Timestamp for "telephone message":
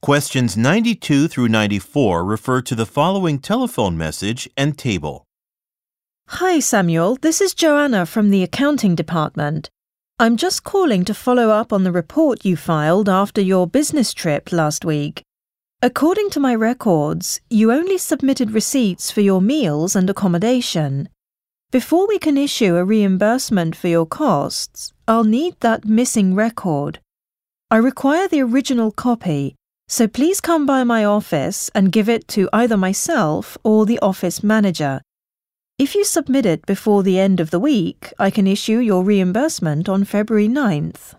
3.40-4.48